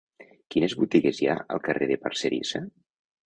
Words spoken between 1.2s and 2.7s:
hi ha al carrer de Parcerisa?